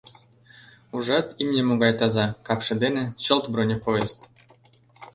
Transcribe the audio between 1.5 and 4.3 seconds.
могай таза, капше дене— чылт бронепоезд.